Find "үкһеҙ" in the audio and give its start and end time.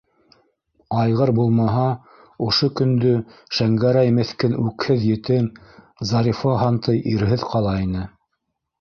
4.67-5.09